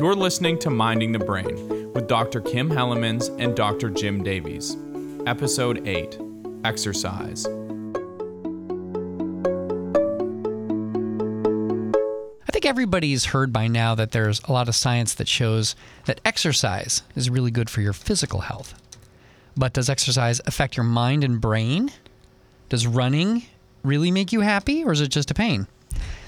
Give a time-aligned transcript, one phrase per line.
[0.00, 2.40] You're listening to Minding the Brain with Dr.
[2.40, 3.90] Kim Hellemans and Dr.
[3.90, 4.74] Jim Davies.
[5.26, 6.18] Episode 8
[6.64, 7.44] Exercise.
[12.48, 16.22] I think everybody's heard by now that there's a lot of science that shows that
[16.24, 18.72] exercise is really good for your physical health.
[19.54, 21.92] But does exercise affect your mind and brain?
[22.70, 23.42] Does running
[23.84, 25.66] really make you happy, or is it just a pain?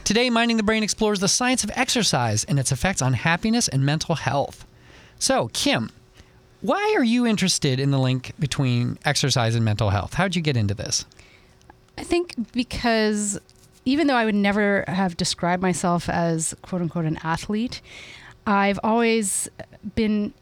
[0.05, 3.87] Today, Minding the Brain explores the science of exercise and its effects on happiness and
[3.87, 4.66] mental health.
[5.20, 5.91] So, Kim,
[6.61, 10.15] why are you interested in the link between exercise and mental health?
[10.15, 11.06] How'd you get into this?
[11.97, 13.38] I think because
[13.84, 17.80] even though I would never have described myself as quote unquote an athlete,
[18.45, 19.48] I've always
[19.95, 20.33] been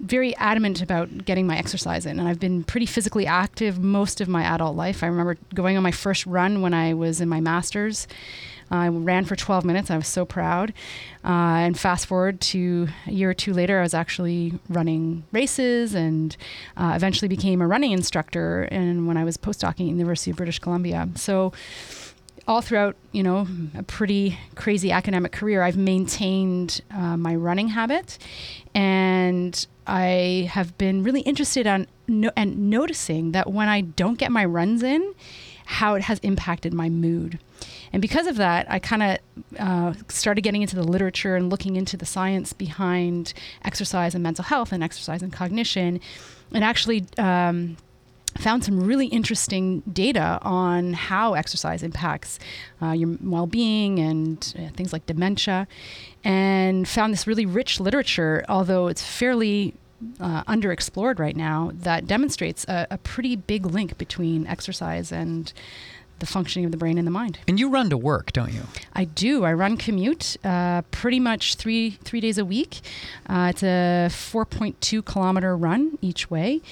[0.00, 4.28] very adamant about getting my exercise in and I've been pretty physically active most of
[4.28, 5.04] my adult life.
[5.04, 8.08] I remember going on my first run when I was in my masters
[8.70, 9.90] I ran for 12 minutes.
[9.90, 10.72] I was so proud.
[11.24, 15.94] Uh, and fast forward to a year or two later, I was actually running races
[15.94, 16.36] and
[16.76, 18.62] uh, eventually became a running instructor.
[18.64, 21.52] And when I was postdocing at the University of British Columbia, so
[22.46, 28.18] all throughout, you know, a pretty crazy academic career, I've maintained uh, my running habit,
[28.74, 34.30] and I have been really interested on no- and noticing that when I don't get
[34.30, 35.14] my runs in,
[35.64, 37.38] how it has impacted my mood.
[37.92, 39.18] And because of that, I kind of
[39.58, 43.32] uh, started getting into the literature and looking into the science behind
[43.64, 46.00] exercise and mental health and exercise and cognition,
[46.52, 47.06] and actually.
[47.18, 47.76] Um,
[48.38, 52.40] found some really interesting data on how exercise impacts
[52.82, 55.68] uh, your well-being and uh, things like dementia
[56.24, 59.72] and found this really rich literature although it's fairly
[60.20, 65.52] uh, underexplored right now that demonstrates a, a, pretty big link between exercise and
[66.20, 67.38] the functioning of the brain and the mind.
[67.48, 68.62] And you run to work, don't you?
[68.92, 69.44] I do.
[69.44, 72.80] I run commute uh, pretty much three three days a week.
[73.28, 76.62] Uh, it's a 4.2 kilometer run each way,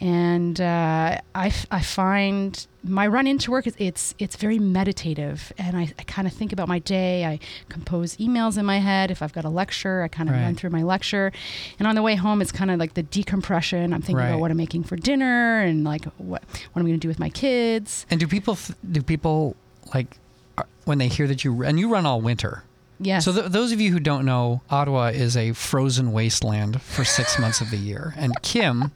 [0.00, 5.52] and uh, I, f- I find my run into work is it's it's very meditative
[5.58, 7.24] and I, I kind of think about my day.
[7.24, 7.38] I
[7.68, 9.10] compose emails in my head.
[9.10, 10.42] If I've got a lecture I kind of right.
[10.42, 11.32] run through my lecture.
[11.78, 13.92] And on the way home it's kind of like the decompression.
[13.92, 14.28] I'm thinking right.
[14.28, 17.18] about what I'm making for dinner and like what what I'm going to do with
[17.18, 18.06] my kids.
[18.10, 18.58] And do people
[18.90, 19.56] do people
[19.94, 20.18] like
[20.84, 22.64] when they hear that you and you run all winter.
[22.98, 23.24] Yes.
[23.24, 27.38] So th- those of you who don't know, Ottawa is a frozen wasteland for six
[27.38, 28.92] months of the year, and Kim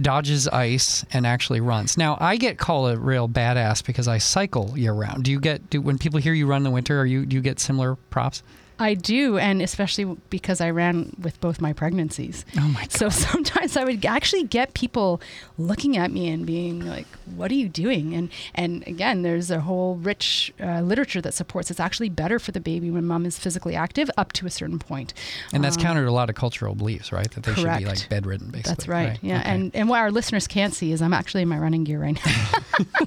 [0.00, 1.96] dodges ice and actually runs.
[1.96, 5.24] Now I get called a real badass because I cycle year round.
[5.24, 7.00] Do you get do when people hear you run in the winter?
[7.00, 8.42] Are you do you get similar props?
[8.80, 12.46] I do, and especially because I ran with both my pregnancies.
[12.56, 12.92] Oh my god!
[12.92, 15.20] So sometimes I would actually get people
[15.58, 19.60] looking at me and being like, "What are you doing?" And and again, there's a
[19.60, 23.38] whole rich uh, literature that supports it's actually better for the baby when mom is
[23.38, 25.12] physically active up to a certain point.
[25.52, 27.30] And that's um, counter to a lot of cultural beliefs, right?
[27.32, 27.78] That they correct.
[27.78, 28.70] should be like bedridden, basically.
[28.70, 29.08] That's right.
[29.08, 29.18] right.
[29.22, 29.50] Yeah, okay.
[29.50, 32.18] and and what our listeners can't see is I'm actually in my running gear right
[32.24, 32.50] now.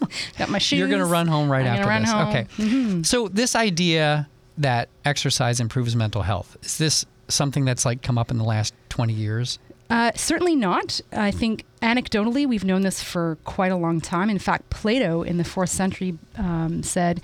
[0.38, 0.80] Got my shoes.
[0.80, 2.10] You're going to run home right I'm after run this.
[2.10, 2.28] Home.
[2.28, 2.46] Okay.
[2.58, 3.02] Mm-hmm.
[3.02, 4.28] So this idea
[4.60, 6.56] that exercise improves mental health.
[6.62, 9.58] Is this something that's like come up in the last 20 years?
[9.88, 11.00] Uh, certainly not.
[11.12, 14.28] I think anecdotally, we've known this for quite a long time.
[14.28, 17.20] In fact, Plato in the fourth century um, said,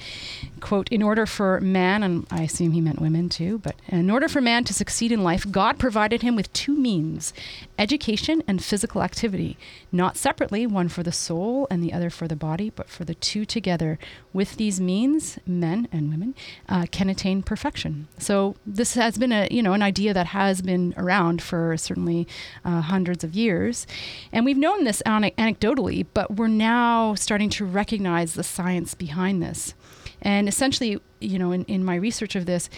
[0.61, 4.29] "quote In order for man, and I assume he meant women too, but in order
[4.29, 7.35] for man to succeed in life, God provided him with two means:
[7.79, 9.59] education and physical activity,
[9.93, 13.15] not separately, one for the soul and the other for the body, but for the
[13.15, 13.99] two together.
[14.33, 16.35] With these means, men and women
[16.69, 20.63] uh, can attain perfection." So this has been a you know an idea that has
[20.63, 22.27] been around for certainly
[22.65, 23.87] uh, hundreds of years,
[24.33, 29.75] and we've known this anecdotally, but we're now starting to recognize the science behind this.
[30.23, 32.71] And essentially, you know, in, in my research of this,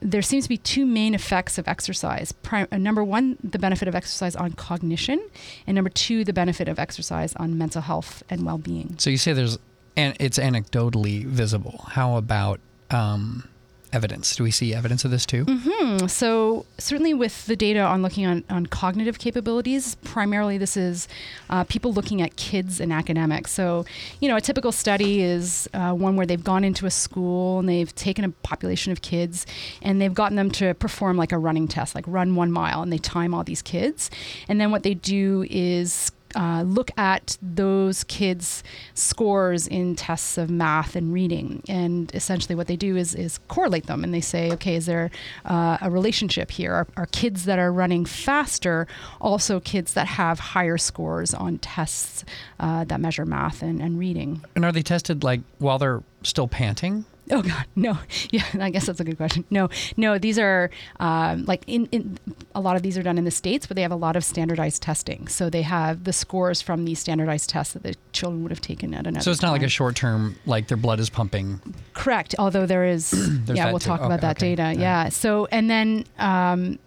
[0.00, 2.34] there seems to be two main effects of exercise.
[2.50, 5.24] Uh, number one, the benefit of exercise on cognition,
[5.68, 8.96] and number two, the benefit of exercise on mental health and well-being.
[8.98, 9.56] So you say there's,
[9.96, 11.84] and it's anecdotally visible.
[11.90, 12.58] How about
[12.90, 13.48] um,
[13.94, 14.34] evidence?
[14.36, 15.44] Do we see evidence of this too?
[15.44, 16.06] Mm-hmm.
[16.08, 21.06] So, certainly with the data on looking on, on cognitive capabilities, primarily this is
[21.48, 23.52] uh, people looking at kids and academics.
[23.52, 23.84] So,
[24.20, 27.68] you know, a typical study is uh, one where they've gone into a school and
[27.68, 29.46] they've taken a population of kids
[29.80, 32.92] and they've gotten them to perform like a running test, like run one mile, and
[32.92, 34.10] they time all these kids.
[34.48, 38.62] And then what they do is uh, look at those kids'
[38.94, 41.62] scores in tests of math and reading.
[41.68, 45.10] And essentially, what they do is, is correlate them and they say, okay, is there
[45.44, 46.72] uh, a relationship here?
[46.72, 48.86] Are, are, kids that are running faster
[49.20, 52.24] also kids that have higher scores on tests
[52.58, 54.44] uh, that measure math and, and reading?
[54.56, 57.04] And are they tested like while they're still panting?
[57.30, 57.98] Oh God, no.
[58.30, 59.44] Yeah, I guess that's a good question.
[59.50, 60.18] No, no.
[60.18, 62.18] These are um, like in, in
[62.54, 64.24] a lot of these are done in the states, but they have a lot of
[64.24, 65.28] standardized testing.
[65.28, 68.92] So they have the scores from these standardized tests that the children would have taken
[68.94, 69.22] at another.
[69.22, 71.60] So it's not like a short term, like their blood is pumping.
[71.92, 72.34] Correct.
[72.38, 73.12] Although there is,
[73.46, 73.86] yeah, we'll too.
[73.88, 74.54] talk Okay, about that okay.
[74.54, 74.72] data.
[74.74, 75.04] Yeah.
[75.04, 75.08] Yeah.
[75.10, 76.78] So and then, um,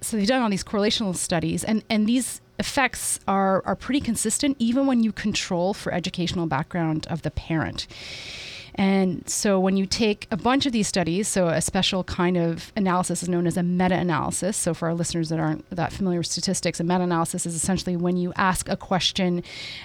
[0.00, 4.56] so they've done all these correlational studies, and and these effects are are pretty consistent,
[4.58, 7.86] even when you control for educational background of the parent.
[8.76, 12.72] And so when you take a bunch of these studies, so a special kind of
[12.74, 14.56] analysis is known as a meta-analysis.
[14.56, 18.16] So for our listeners that aren't that familiar with statistics, a meta-analysis is essentially when
[18.16, 19.42] you ask a question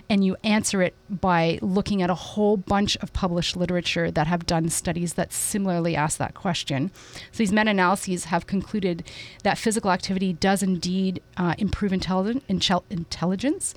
[0.10, 4.46] and you answer it by looking at a whole bunch of published literature that have
[4.46, 6.92] done studies that similarly ask that question.
[7.32, 9.04] So these meta-analyses have concluded
[9.44, 13.74] that physical activity does indeed uh, improve intelligent, intel- intelligence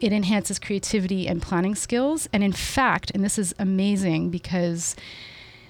[0.00, 2.28] it enhances creativity and planning skills.
[2.32, 4.96] And in fact, and this is amazing because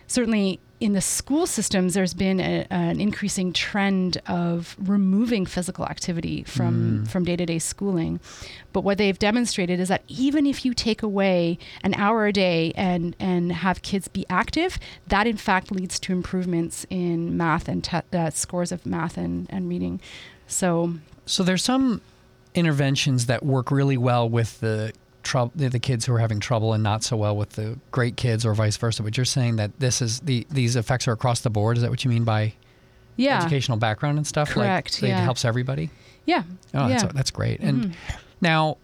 [0.07, 6.43] certainly in the school systems, there's been a, an increasing trend of removing physical activity
[6.45, 8.19] from, from day-to-day schooling.
[8.73, 12.73] But what they've demonstrated is that even if you take away an hour a day
[12.77, 17.85] and, and have kids be active, that in fact leads to improvements in math and
[17.85, 20.01] te- uh, scores of math and, and reading.
[20.47, 20.95] So
[21.27, 22.01] So there's some
[22.55, 24.93] interventions that work really well with the
[25.23, 28.45] trouble the, kids who are having trouble and not so well with the great kids
[28.47, 29.03] or vice versa.
[29.03, 31.77] But you're saying that this is the these effects are across the board.
[31.77, 32.55] Is that what you mean by
[33.17, 34.51] yeah, educational background and stuff?
[34.51, 35.21] Correct, Like, yeah.
[35.21, 35.91] It helps everybody.
[36.25, 36.99] yeah, Oh, yeah.
[37.01, 37.61] that's, that's great.
[37.61, 37.95] And Mhm.
[38.41, 38.79] now,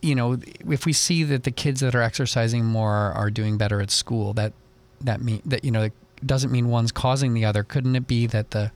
[0.00, 0.38] you know,
[0.68, 4.32] if we see that the kids that are exercising more are doing better at school,
[4.34, 4.52] that
[5.00, 5.92] that mean that you know it
[6.24, 7.64] doesn't mean one's causing the other.
[7.64, 8.70] Couldn't it be that the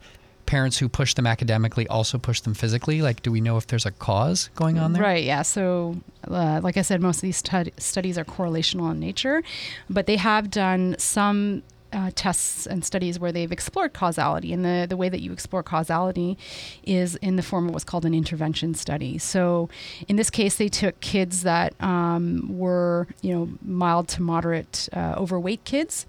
[0.47, 3.03] parents who push them academically also push them physically?
[3.03, 5.03] Like, do we know if there's a cause going on there?
[5.03, 5.43] Right, yeah.
[5.43, 5.97] So,
[6.29, 9.43] uh, like I said, most of these stud- studies are correlational in nature,
[9.91, 11.63] but they have done some
[11.93, 14.53] uh, tests and studies where they've explored causality.
[14.53, 16.37] And the, the way that you explore causality
[16.85, 19.19] is in the form of what's called an intervention study.
[19.19, 19.69] So,
[20.09, 25.15] in this case, they took kids that um, were, you know, mild to moderate uh,
[25.17, 26.07] overweight kids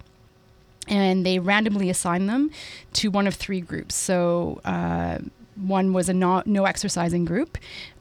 [0.87, 2.51] and they randomly assigned them
[2.93, 3.95] to one of three groups.
[3.95, 5.19] So uh,
[5.55, 7.57] one was a no, no exercising group.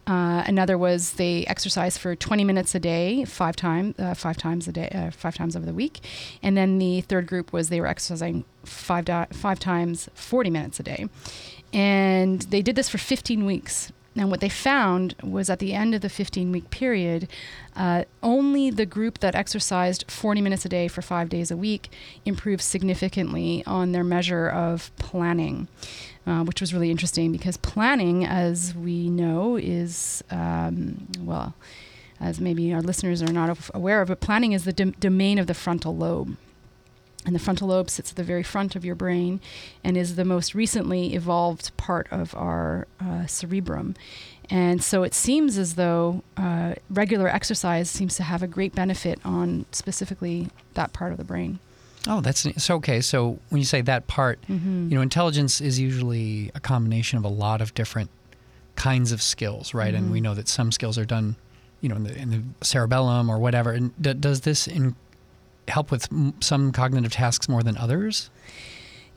[0.06, 4.68] Uh, another was they exercise for 20 minutes a day, five times, uh, five times
[4.68, 5.98] a day, uh, five times over the week,
[6.44, 10.78] and then the third group was they were exercising five di- five times, 40 minutes
[10.78, 11.06] a day,
[11.72, 13.90] and they did this for 15 weeks.
[14.16, 17.28] And what they found was at the end of the 15 week period,
[17.76, 21.90] uh, only the group that exercised 40 minutes a day for five days a week
[22.24, 25.68] improved significantly on their measure of planning,
[26.26, 31.54] uh, which was really interesting because planning, as we know, is, um, well,
[32.18, 35.46] as maybe our listeners are not aware of, but planning is the dom- domain of
[35.46, 36.36] the frontal lobe.
[37.26, 39.40] And the frontal lobe sits at the very front of your brain
[39.84, 43.96] and is the most recently evolved part of our uh, cerebrum.
[44.48, 49.18] And so it seems as though uh, regular exercise seems to have a great benefit
[49.24, 51.58] on specifically that part of the brain.
[52.06, 53.00] Oh, that's so okay.
[53.00, 54.90] So when you say that part, Mm-hmm.
[54.90, 58.08] you know, intelligence is usually a combination of a lot of different
[58.76, 59.92] kinds of skills, right?
[59.94, 60.12] And Mhm.
[60.12, 61.34] we know that some skills are done,
[61.80, 63.72] you know, in the, in the cerebellum or whatever.
[63.72, 64.94] And d- does this in,
[65.68, 66.08] help with
[66.40, 68.30] some cognitive tasks more than others?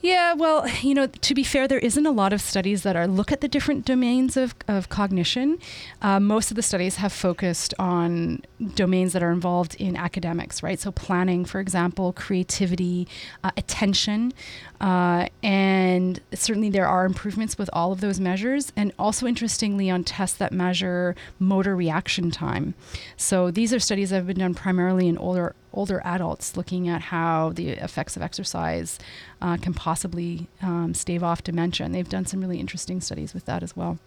[0.01, 3.05] Yeah, well, you know, to be fair, there isn't a lot of studies that are
[3.05, 5.59] look at the different domains of, of cognition.
[6.01, 8.41] Uh, most of the studies have focused on
[8.75, 10.79] domains that are involved in academics, right?
[10.79, 13.09] So planning, for example, creativity,
[13.43, 14.31] uh, attention,
[14.79, 18.71] uh, and certainly there are improvements with all of those measures.
[18.77, 22.73] And also, interestingly, on tests that measure motor reaction time.
[23.17, 27.01] So these are studies that have been done primarily in older older adults, looking at
[27.01, 28.99] how the effects of exercise
[29.41, 31.85] uh, can possibly um, stave off dementia.
[31.85, 33.99] And they've done some really interesting studies with that as well.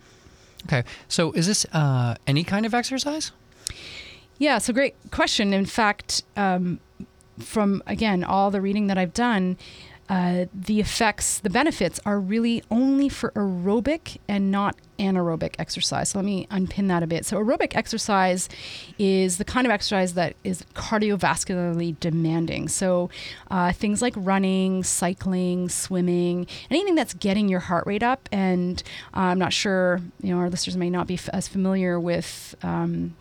[0.67, 0.85] Okay.
[1.09, 3.33] So is this uh, any kind of exercise?
[4.39, 5.53] Yeah, so great question.
[5.53, 6.81] In fact, um,
[7.39, 9.57] from again all the reading that I've done,
[10.09, 16.11] uh, the effects, the benefits are really only for aerobic and not anaerobic exercise.
[16.11, 17.25] So let me unpin that a bit.
[17.25, 18.49] So aerobic exercise
[18.99, 22.69] is the kind of exercise that is cardiovascularly demanding.
[22.69, 23.11] So
[23.51, 28.29] uh, things like running, cycling, swimming, anything that's getting your heart rate up.
[28.31, 28.83] And
[29.15, 32.55] uh, I'm not sure, you know, our listeners may not be f- as familiar with.
[32.63, 33.15] Um,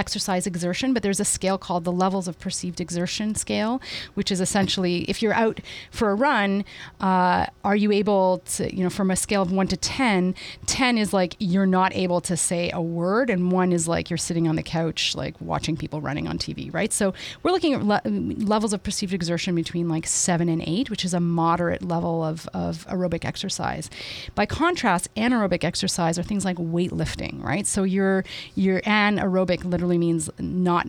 [0.00, 3.80] exercise exertion, but there's a scale called the levels of perceived exertion scale,
[4.14, 6.64] which is essentially if you're out for a run,
[7.00, 10.34] uh, are you able to, you know, from a scale of one to 10,
[10.66, 14.16] 10 is like you're not able to say a word, and one is like you're
[14.16, 16.92] sitting on the couch, like watching people running on TV, right?
[16.92, 21.04] So we're looking at le- levels of perceived exertion between like seven and eight, which
[21.04, 23.90] is a moderate level of, of aerobic exercise.
[24.34, 27.66] By contrast, anaerobic exercise are things like weightlifting, right?
[27.66, 30.86] So you're, you're anaerobic literally means not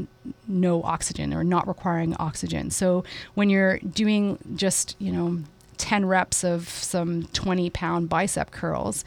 [0.48, 2.72] no oxygen or not requiring oxygen.
[2.72, 3.04] So
[3.34, 5.40] when you're doing just you know
[5.78, 9.04] 10 reps of some 20 pound bicep curls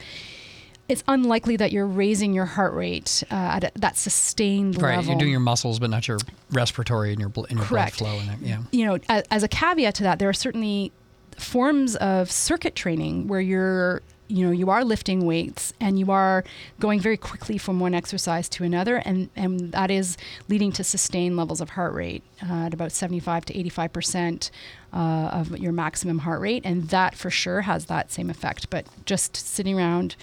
[0.87, 5.11] it's unlikely that you're raising your heart rate uh, at a, that sustained Right, level.
[5.11, 6.19] you're doing your muscles, but not your
[6.51, 8.19] respiratory and your bl- and your blood flow.
[8.19, 8.61] And yeah.
[8.71, 10.91] you know, as, as a caveat to that, there are certainly
[11.37, 16.43] forms of circuit training where you're you know you are lifting weights and you are
[16.79, 20.17] going very quickly from one exercise to another and and that is
[20.49, 24.51] leading to sustained levels of heart rate uh, at about 75 to 85 percent
[24.93, 28.85] uh, of your maximum heart rate and that for sure has that same effect but
[29.05, 30.15] just sitting around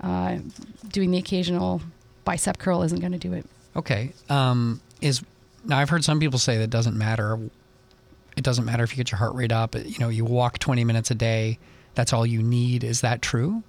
[0.00, 0.38] uh,
[0.88, 1.82] doing the occasional
[2.24, 3.44] bicep curl isn't going to do it
[3.78, 4.12] Okay.
[4.28, 5.22] Um, is
[5.64, 7.38] now I've heard some people say that doesn't matter.
[8.36, 9.74] It doesn't matter if you get your heart rate up.
[9.74, 11.58] You know, you walk 20 minutes a day.
[11.98, 12.84] That's all you need.
[12.84, 13.64] Is that true?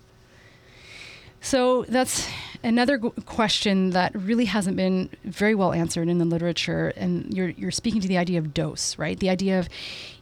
[1.41, 2.29] So that's
[2.63, 6.93] another question that really hasn't been very well answered in the literature.
[6.95, 9.19] And you're, you're speaking to the idea of dose, right?
[9.19, 9.67] The idea of,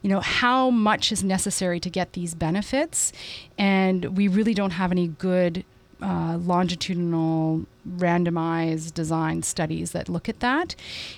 [0.00, 3.12] you know, how much is necessary to get these benefits.
[3.58, 5.66] And we really don't have any good
[6.00, 10.74] uh, longitudinal, randomized design studies that look at that.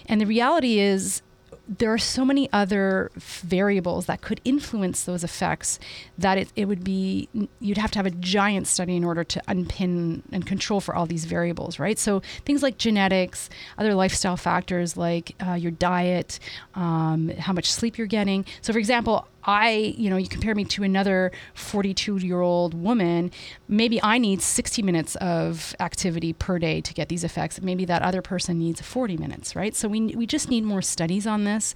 [0.07, 1.23] And the reality is,
[1.79, 5.79] there are so many other variables that could influence those effects
[6.19, 7.29] that it, it would be
[7.61, 11.07] you'd have to have a giant study in order to unpin and control for all
[11.07, 11.99] these variables right?
[11.99, 13.49] So things like genetics
[13.79, 16.41] other lifestyle factors like uh, your diet
[16.75, 18.45] um, how much sleep you're getting.
[18.63, 23.31] So for example I, you know, you compare me to another 42 year old woman,
[23.69, 27.61] maybe I need 60 minutes of activity per day to get these effects.
[27.61, 29.75] Maybe that other person needs 40 minutes, right?
[29.75, 31.75] So we, we just need more studies on this.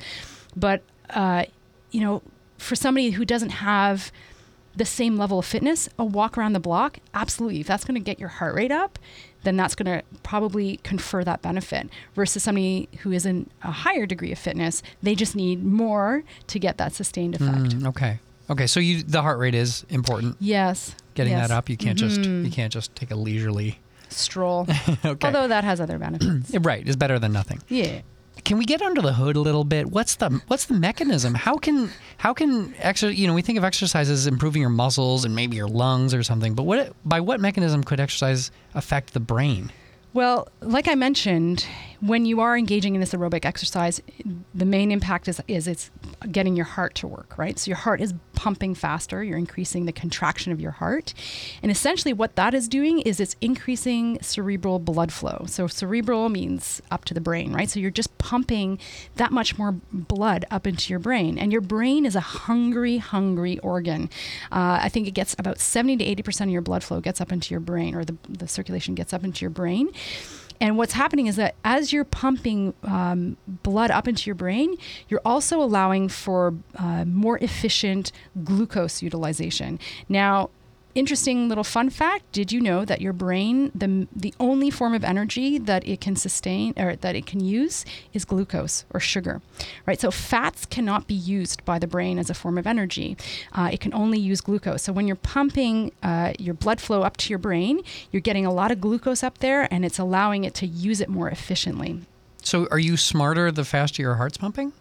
[0.56, 1.44] But, uh,
[1.90, 2.22] you know,
[2.58, 4.12] for somebody who doesn't have
[4.76, 7.60] the same level of fitness, a walk around the block, absolutely.
[7.60, 8.98] If that's going to get your heart rate up,
[9.44, 14.06] then that's going to probably confer that benefit versus somebody who is in a higher
[14.06, 14.82] degree of fitness.
[15.02, 17.76] They just need more to get that sustained effect.
[17.76, 18.18] Mm, okay.
[18.50, 18.66] Okay.
[18.66, 20.36] So you the heart rate is important.
[20.40, 20.94] Yes.
[21.14, 21.48] Getting yes.
[21.48, 22.44] that up, you can't just Mhm.
[22.44, 23.78] you can't just take a leisurely.
[24.10, 24.66] stroll.
[25.04, 25.26] okay.
[25.26, 26.54] Although that has other benefits.
[26.60, 27.60] right, is better than nothing.
[27.68, 28.00] yeah.
[28.44, 29.86] Can we get under the hood a little bit?
[29.86, 31.34] What's the what's the mechanism?
[31.34, 35.24] How can how can exer you know we think of exercise as improving your muscles
[35.24, 39.20] and maybe your lungs or something, but what by what mechanism could exercise affect the
[39.20, 39.72] brain?
[40.12, 41.66] Well, like I mentioned,
[42.06, 44.02] when you are engaging in this aerobic exercise,
[44.54, 45.90] the main impact is, is it's
[46.30, 47.58] getting your heart to work, right?
[47.58, 51.14] So your heart is pumping faster, you're increasing the contraction of your heart.
[51.62, 55.46] And essentially, what that is doing is it's increasing cerebral blood flow.
[55.48, 57.70] So cerebral means up to the brain, right?
[57.70, 58.78] So you're just pumping
[59.16, 61.38] that much more blood up into your brain.
[61.38, 64.10] And your brain is a hungry, hungry organ.
[64.52, 67.32] Uh, I think it gets about 70 to 80% of your blood flow gets up
[67.32, 69.88] into your brain, or the, the circulation gets up into your brain.
[70.60, 74.76] And what's happening is that as you're pumping um, blood up into your brain,
[75.08, 78.12] you're also allowing for uh, more efficient
[78.44, 79.78] glucose utilization.
[80.08, 80.50] Now,
[80.94, 85.02] interesting little fun fact did you know that your brain the the only form of
[85.02, 89.40] energy that it can sustain or that it can use is glucose or sugar
[89.86, 93.16] right so fats cannot be used by the brain as a form of energy
[93.52, 97.16] uh, it can only use glucose so when you're pumping uh, your blood flow up
[97.16, 97.80] to your brain
[98.12, 101.08] you're getting a lot of glucose up there and it's allowing it to use it
[101.08, 102.00] more efficiently
[102.42, 104.72] So are you smarter the faster your heart's pumping?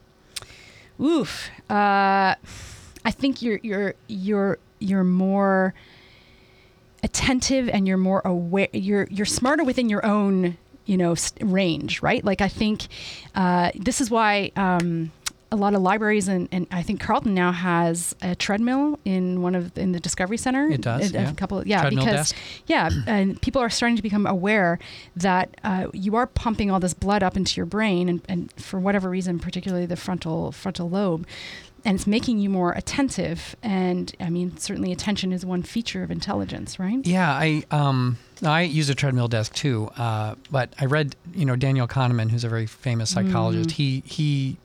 [0.99, 1.49] Oof.
[1.69, 2.35] Uh,
[3.05, 5.73] I think you're you're you're you're more
[7.03, 8.69] attentive and you're more aware.
[8.73, 12.23] You're you're smarter within your own you know range, right?
[12.23, 12.87] Like I think
[13.35, 14.51] uh, this is why.
[14.55, 15.11] Um,
[15.51, 19.53] a lot of libraries and, and I think Carleton now has a treadmill in one
[19.53, 20.67] of in the Discovery Center.
[20.67, 21.33] It does, A, a yeah.
[21.33, 22.35] couple, yeah, Treadmill because desk.
[22.65, 24.79] yeah, and people are starting to become aware
[25.15, 28.79] that uh, you are pumping all this blood up into your brain, and, and for
[28.79, 31.27] whatever reason, particularly the frontal frontal lobe,
[31.85, 33.55] and it's making you more attentive.
[33.61, 37.05] And I mean, certainly attention is one feature of intelligence, right?
[37.05, 39.89] Yeah, I um I use a treadmill desk too.
[39.97, 43.71] Uh, but I read you know Daniel Kahneman, who's a very famous psychologist.
[43.71, 44.57] He he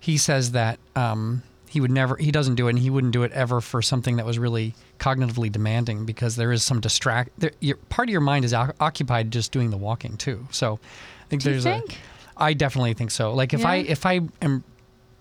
[0.00, 3.22] he says that um, he would never he doesn't do it, and he wouldn't do
[3.22, 7.30] it ever for something that was really cognitively demanding because there is some distract.
[7.38, 10.46] There, your, part of your mind is o- occupied just doing the walking too.
[10.50, 10.78] So
[11.24, 11.92] i think Do there's think?
[11.94, 12.42] a.
[12.42, 13.32] I definitely think so.
[13.34, 14.64] Like if I if I am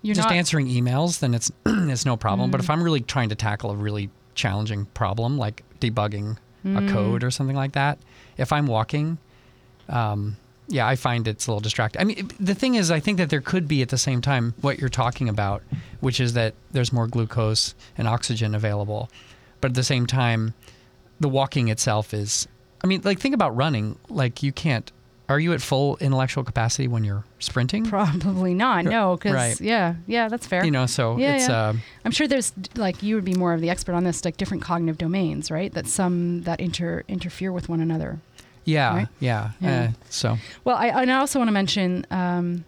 [0.01, 2.49] You're just not, answering emails, then it's it's no problem.
[2.51, 2.63] But Mm.
[2.63, 6.87] if I'm really trying to tackle a really challenging problem, like debugging Mm.
[6.87, 7.97] a code or something like that,
[8.37, 9.17] if I'm walking,
[9.89, 11.99] um, yeah, I find it's a little distracting.
[12.01, 14.53] I mean, the thing is, I think that there could be at the same time
[14.61, 15.63] what you're talking about,
[16.01, 19.09] which is that there's more glucose and oxygen available,
[19.59, 20.53] but at the same time,
[21.19, 22.47] the walking itself is.
[22.83, 23.97] I mean, like think about running.
[24.09, 24.91] Like you can't.
[25.31, 27.85] Are you at full intellectual capacity when you're sprinting?
[27.85, 28.85] Probably not.
[28.85, 29.59] No, because Right.
[29.61, 30.63] yeah, yeah, that's fair.
[30.65, 31.47] you know, so Yeah, it's.
[31.49, 31.55] yeah.
[31.69, 31.73] Uh,
[32.05, 34.63] I'm sure there's like you would be more of the expert on this, like different
[34.63, 35.73] cognitive domains, right?
[35.73, 38.19] That some that inter interfere with one another.
[38.63, 39.07] Yeah, Right?
[39.19, 39.51] yeah.
[39.59, 39.81] Yeah.
[39.81, 42.63] Uh, so Well, I, and I also want to mention um,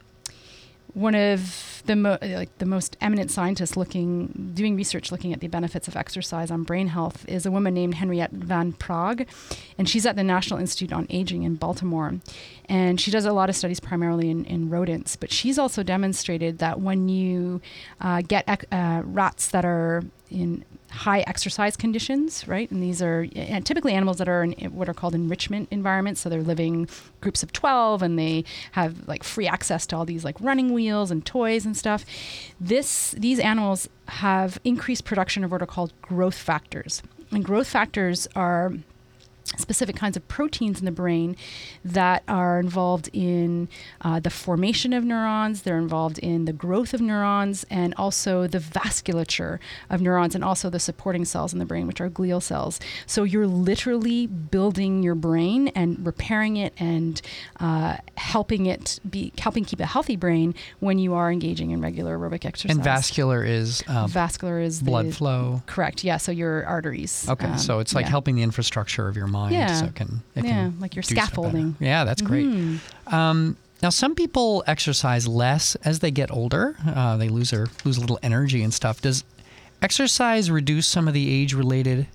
[0.94, 5.48] one of the mo- like the most eminent scientists looking doing research looking at the
[5.48, 9.28] benefits of exercise on brain health is a woman named Henriette Van Praag,
[9.78, 12.20] and she's at the National Institute on Aging in Baltimore,
[12.70, 15.16] and she does a lot of studies primarily in, in rodents.
[15.16, 17.62] But she's also demonstrated that when you
[18.00, 22.70] uh, get ec- uh, rats that are in high exercise conditions, right?
[22.70, 26.22] And these are uh, typically animals that are in what are called enrichment environments.
[26.22, 26.88] So they're living
[27.20, 31.10] groups of 12 and they have like free access to all these like running wheels
[31.10, 32.06] and toys and stuff.
[32.60, 37.02] This these animals have increased production of what are called growth factors.
[37.32, 38.74] And growth factors are
[39.58, 41.36] specific kinds of proteins in the brain
[41.84, 43.68] that are involved in
[44.02, 48.60] uh, the formation of neurons, they're involved in the growth of neurons, and also the
[48.60, 49.60] vasculature
[49.90, 52.80] of neurons, and also the supporting cells in the brain, which are glial cells.
[53.06, 57.22] So you're literally building your brain and repairing it and
[57.60, 62.18] uh, helping it be helping keep a healthy brain when you are engaging in regular
[62.18, 62.76] aerobic exercise.
[62.76, 65.62] and vascular is um, vascular is blood the, flow.
[65.66, 66.04] Correct.
[66.04, 66.18] Yeah.
[66.18, 67.28] So your arteries.
[67.30, 68.10] Okay, um, so it's like yeah.
[68.10, 69.74] helping the infrastructure of your mind, Yeah.
[69.76, 71.26] so it can it Yeah, can like your do stuff better.
[71.28, 71.76] scaffolding.
[71.80, 72.46] Yeah, that's great.
[72.48, 72.80] Mhm.
[73.12, 76.78] Um, now, some people exercise less as they get older.
[76.88, 79.02] Uh, they lose their lose a little energy and stuff.
[79.02, 79.26] Does
[79.82, 82.08] exercise reduce some of the age-related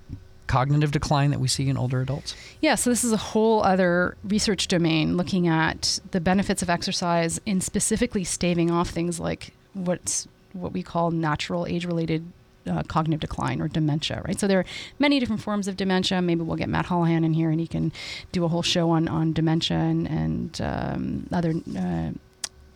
[0.47, 2.33] cognitive decline that we see in older adults?
[2.59, 7.39] Yeah, so this is a whole other research domain looking at the benefits of exercise
[7.45, 12.25] in specifically staving off things like what's what we call natural age-related
[12.69, 14.39] uh, cognitive decline or dementia, right?
[14.39, 14.65] So there are
[14.99, 16.21] many different forms of dementia.
[16.21, 17.91] Maybe we'll get Matt Holahan in here and he can
[18.31, 22.11] do a whole show on on dementia and, and um, other uh,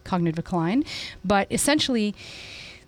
[0.04, 0.84] cognitive decline.
[1.24, 2.16] But essentially,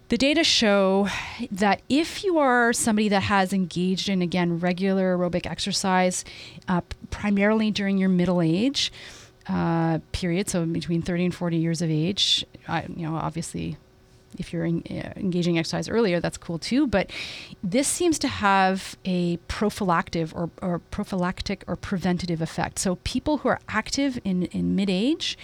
[0.10, 1.08] the data show
[1.52, 6.24] that if you are somebody that has engaged in again regular aerobic exercise,
[6.68, 8.92] uh, primarily during your middle age
[9.48, 13.78] uh, period, so between 30 and 40 years of age, I, you know, obviously.
[14.38, 16.88] If you're en- uh, engaging exercise earlier, that's cool too.
[16.88, 17.12] But
[17.64, 22.80] this seems to have a prophylactic or, or prophylactic or preventative effect.
[22.80, 25.38] So people who are active in, in mid-age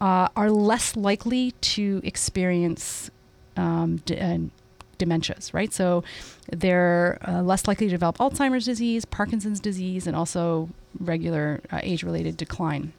[0.00, 3.10] uh, are less likely to experience
[3.56, 4.38] um, d- uh,
[4.98, 5.72] dementias, right?
[5.72, 6.04] So
[6.50, 12.02] they're uh, less likely to develop Alzheimer's disease, Parkinson's disease, and also regular uh, age
[12.02, 12.92] related decline.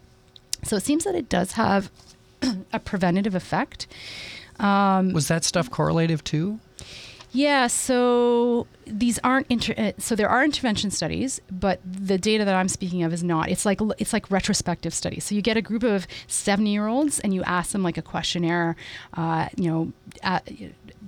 [0.63, 1.91] So it seems that it does have
[2.73, 3.87] a preventative effect.
[4.59, 6.59] Um, Was that stuff correlative too?
[7.31, 12.55] yeah, so these aren't inter- uh, so there are intervention studies, but the data that
[12.55, 13.49] I'm speaking of is not.
[13.49, 15.25] It's like it's like retrospective studies.
[15.25, 18.01] So you get a group of 70 year olds and you ask them like a
[18.01, 18.75] questionnaire,
[19.13, 19.93] uh, you know,
[20.23, 20.49] at,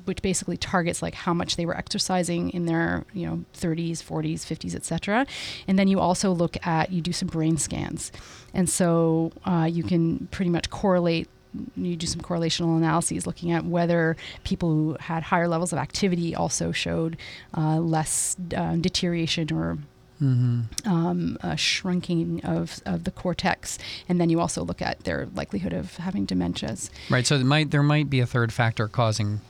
[0.05, 4.41] which basically targets like how much they were exercising in their you know 30s, 40s,
[4.45, 5.25] 50s, etc.
[5.67, 8.11] And then you also look at you do some brain scans,
[8.53, 11.27] and so uh, you can pretty much correlate
[11.75, 16.33] you do some correlational analyses looking at whether people who had higher levels of activity
[16.35, 17.17] also showed
[17.57, 19.77] uh, less uh, deterioration or
[20.21, 20.87] Mm-hmm.
[20.87, 23.79] um, shrinking of, of the cortex.
[24.07, 26.91] And then you also look at their likelihood of having dementias.
[27.09, 27.25] Right.
[27.25, 29.41] So might there might be a third factor causing,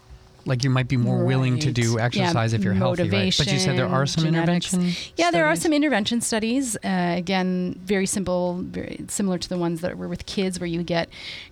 [0.46, 1.76] like you might be more willing to Right.
[1.76, 3.34] do Yeah, exercise if you're healthy, right?
[3.38, 4.74] But you said there are some motivation, genetics.
[4.74, 5.14] intervention.
[5.18, 6.76] Yeah, there are some intervention studies.
[6.78, 10.84] Uh, again, very simple, very similar to the ones that were with kids, where you
[10.84, 11.10] get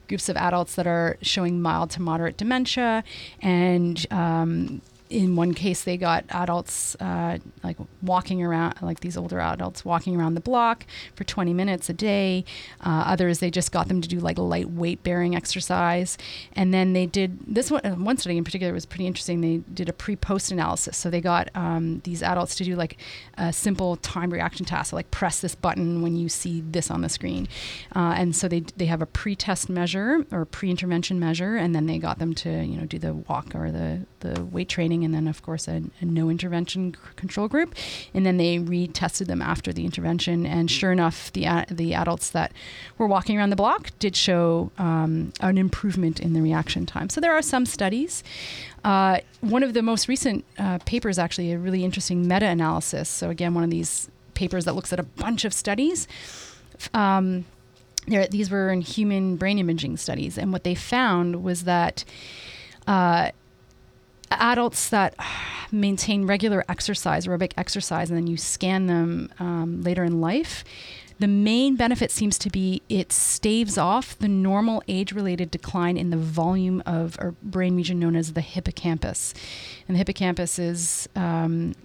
[0.08, 3.04] groups of adults that are showing mild to moderate dementia,
[3.42, 9.40] and um, in one case, they got adults uh, like walking around, like these older
[9.40, 12.46] adults walking around the block for 20 minutes a day.
[12.82, 16.16] Uh, others, they just got them to do like light weight bearing exercise.
[16.54, 19.42] And then they did this one, uh, one study in particular was pretty interesting.
[19.42, 20.96] They did a pre post analysis.
[20.96, 22.98] So they got um, these adults to do like
[23.36, 27.02] a simple time reaction task, so like press this button when you see this on
[27.02, 27.48] the screen.
[27.96, 31.56] Uh, and so they, they have a pre test measure or pre intervention measure.
[31.56, 34.70] And then they got them to, you know, do the walk or the, the weight
[34.70, 37.76] training and then of course a, a no intervention c- control group,
[38.14, 42.30] and then they retested them after the intervention, and sure enough, the a- the adults
[42.32, 42.52] that
[42.98, 47.10] were walking around the block did show um, an improvement in the reaction time.
[47.10, 48.24] So there are some studies.
[48.84, 53.10] Uh, one of the most recent uh, papers, actually, a really interesting meta-analysis.
[53.10, 56.08] So again, one of these papers that looks at a bunch of studies.
[56.94, 57.46] Um,
[58.08, 62.06] there, these were in human brain imaging studies, and what they found was that
[62.88, 63.32] uh,
[64.32, 65.16] adults that
[65.72, 70.64] maintain regular exercise, aerobic exercise, and then you scan them um, later in life,
[71.20, 76.18] the main benefit seems to be it staves off the normal age-related decline in the
[76.18, 79.34] volume of a brain region known as the hippocampus,
[79.88, 81.76] and the hippocampus is um,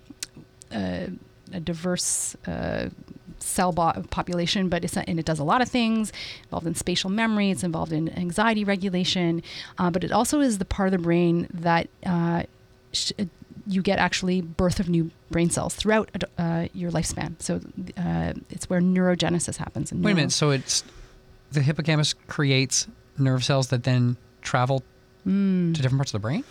[0.72, 1.10] a,
[1.52, 2.36] a diverse.
[2.46, 2.90] Uh,
[3.38, 6.12] cell population, but it's and it does a lot of things
[6.44, 7.50] involved in spatial memory.
[7.50, 9.42] It's involved in anxiety regulation,
[9.78, 12.44] uh, but it also is the part of the brain that uh,
[12.92, 13.12] sh-
[13.66, 17.34] you get actually birth of new brain cells throughout uh, your lifespan.
[17.40, 17.60] So
[17.96, 19.92] uh, it's where neurogenesis happens.
[19.92, 20.32] Wait a minute.
[20.32, 20.84] So it's
[21.52, 22.86] the hippocampus creates
[23.18, 24.82] nerve cells that then travel
[25.26, 25.74] Mm.
[25.74, 26.44] to different parts of the brain.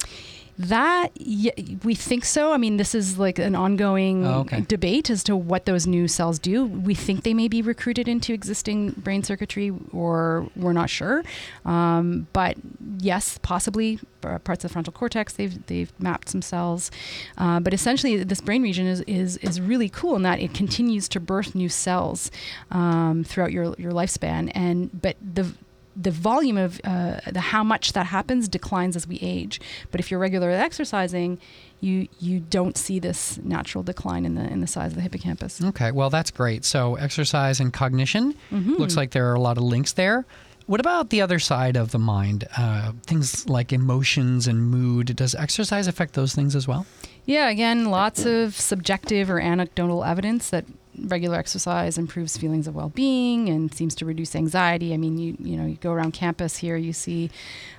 [0.57, 1.51] That yeah,
[1.83, 2.53] we think so.
[2.53, 4.61] I mean, this is like an ongoing Oh, okay.
[4.61, 6.65] debate as to what those new cells do.
[6.65, 11.23] We think they may be recruited into existing brain circuitry, or we're not sure.
[11.65, 12.57] Um, but
[12.99, 15.33] yes, possibly uh, parts of the frontal cortex.
[15.33, 16.91] They've they've mapped some cells,
[17.37, 21.09] uh, but essentially, this brain region is is is really cool in that it continues
[21.09, 22.29] to birth new cells
[22.71, 24.51] um, throughout your your lifespan.
[24.53, 25.51] And but the
[25.95, 29.61] the volume of uh, the how much that happens declines as we age.
[29.91, 31.39] But if you're regularly exercising,
[31.81, 35.61] you you don't see this natural decline in the in the size of the hippocampus.
[35.63, 35.91] Okay.
[35.91, 36.65] Well, that's great.
[36.65, 38.79] So exercise and cognition Mhm.
[38.79, 40.25] looks like there are a lot of links there.
[40.65, 42.47] What about the other side of the mind?
[42.57, 45.13] Uh, things like emotions and mood.
[45.15, 46.85] Does exercise affect those things as well?
[47.25, 50.63] Yeah, again, lots of subjective or anecdotal evidence that
[50.99, 54.93] regular exercise improves feelings of well-being and seems to reduce anxiety.
[54.93, 57.29] I mean, you you know, you go around campus here, you see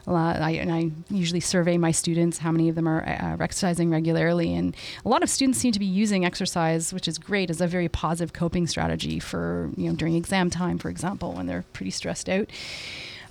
[0.06, 0.40] a lot.
[0.40, 4.54] I, and I usually survey my students how many of them are uh, exercising regularly,
[4.54, 7.66] and a lot of students seem to be using exercise, which is great, as a
[7.66, 11.90] very positive coping strategy for you know during exam time, for example, when they're pretty
[11.90, 12.48] stressed out.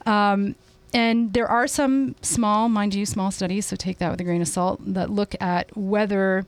[0.06, 0.56] Um,
[0.93, 4.41] and there are some small, mind you, small studies, so take that with a grain
[4.41, 6.46] of salt, that look at whether,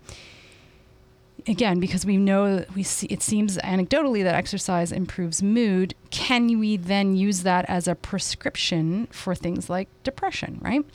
[1.48, 5.96] again, because we know we see it seems anecdotally that exercise improves mood.
[6.10, 10.86] Can we then use that as a prescription for things like depression, right?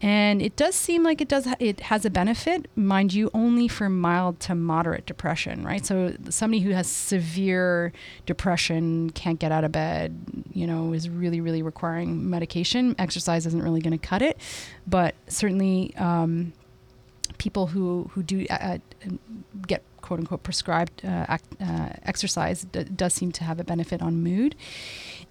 [0.00, 1.48] And it does seem like it does.
[1.58, 5.86] It has a benefit, mind you, only for mild to moderate depression, right?
[5.86, 7.92] So somebody who has severe
[8.26, 12.94] depression, can't get out of bed, you know, is really, really requiring medication.
[12.98, 14.38] Exercise isn't really going to cut it,
[14.86, 16.52] but certainly um,
[17.38, 18.78] people who who do uh,
[19.66, 24.02] get quote unquote prescribed uh, act, uh, exercise d- does seem to have a benefit
[24.02, 24.54] on mood,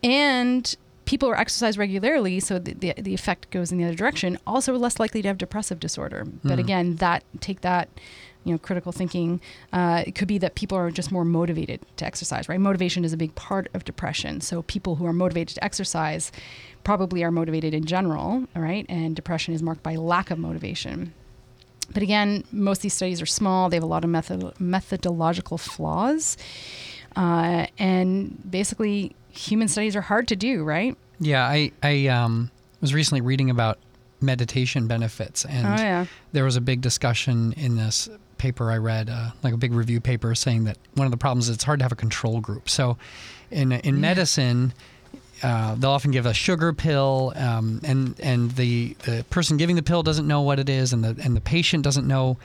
[0.03, 4.37] and people who exercise regularly, so the, the, the effect goes in the other direction,
[4.47, 6.25] also less likely to have depressive disorder.
[6.43, 6.59] But Mhm.
[6.59, 7.89] again, that take that,
[8.45, 9.41] you know, critical thinking.
[9.73, 12.59] Uh, it could be that people are just more motivated to exercise, right?
[12.59, 14.39] Motivation is a big part of depression.
[14.41, 16.31] So people who are motivated to exercise
[16.85, 21.13] probably are motivated in general, right And depression is marked by lack of motivation.
[21.91, 23.69] But again, most of these studies are small.
[23.69, 26.37] They have a lot of method- methodological flaws.
[27.15, 30.97] Uh, and basically, human studies are hard to do, right?
[31.19, 32.49] Yeah, I I um,
[32.81, 33.77] was recently reading about
[34.21, 36.05] meditation benefits, and oh, yeah.
[36.31, 40.01] there was a big discussion in this paper I read, uh, like a big review
[40.01, 42.69] paper, saying that one of the problems is it's hard to have a control group.
[42.69, 42.97] So,
[43.51, 44.01] in in Yeah.
[44.01, 44.73] medicine,
[45.43, 49.83] uh, they'll often give a sugar pill, um, and and the the person giving the
[49.83, 52.37] pill doesn't know what it is, and the and the patient doesn't know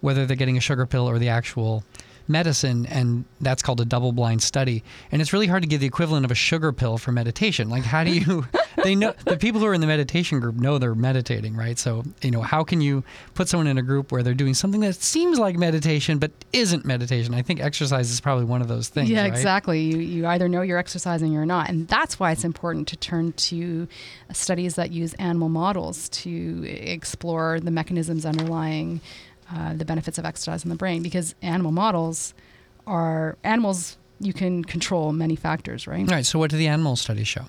[0.00, 1.84] whether they're getting a sugar pill or the actual
[2.28, 5.86] medicine and that's called a double blind study and it's really hard to give the
[5.86, 8.46] equivalent of a sugar pill for meditation like how do you
[8.84, 12.04] they know the people who are in the meditation group know they're meditating right so
[12.22, 13.02] you know how can you
[13.34, 16.84] put someone in a group where they're doing something that seems like meditation but isn't
[16.84, 19.32] meditation i think exercise is probably one of those things yeah, right?
[19.32, 19.80] exactly.
[19.80, 21.68] You, you either know you're exercising or not.
[21.68, 23.88] And that's why it's important to turn to
[24.32, 29.00] studies that use animal models to explore the mechanisms underlying
[29.54, 32.34] uh, the benefits of exercise in the brain because animal models
[32.86, 36.08] are animals you can control many factors, right?
[36.10, 36.24] Right.
[36.24, 37.44] so what do the animal studies show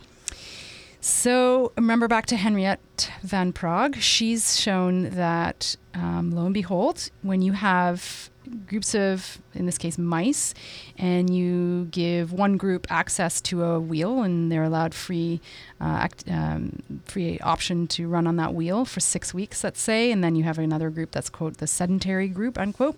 [1.00, 3.96] So remember back to Henriette Van Praag.
[3.96, 8.30] She's shown that, um, lo and behold, when you have
[8.68, 10.54] groups of, in this case, mice,
[10.98, 15.42] and you give one group access to a wheel, and they're allowed free,
[15.80, 20.12] uh, act, um, free option to run on that wheel for six weeks, let's say,
[20.12, 22.98] and then you have another group that's quote the sedentary group unquote.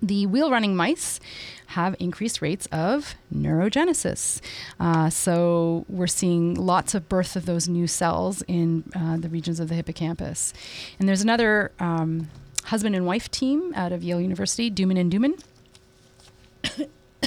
[0.00, 1.18] The wheel running mice
[1.68, 4.40] have increased rates of neurogenesis.
[4.78, 9.58] Uh, so we're seeing lots of birth of those new cells in uh, the regions
[9.58, 10.54] of the hippocampus.
[10.98, 12.30] And there's another um,
[12.68, 15.42] husband and wife team out of Yale University, Duman and Duman.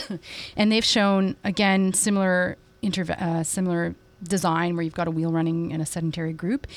[0.55, 5.71] and they've shown, again, similar, interve- uh, similar design where you've got a wheel running
[5.71, 6.67] in a sedentary group.